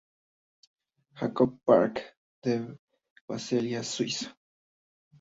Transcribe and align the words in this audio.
Jakob 1.19 1.59
Park 1.63 2.17
de 2.41 2.79
Basilea, 3.27 3.83
Suiza. 3.83 4.35